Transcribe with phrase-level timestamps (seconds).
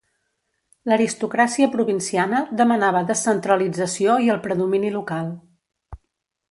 [0.91, 5.31] L'aristocràcia provinciana demanava descentralització i el predomini local.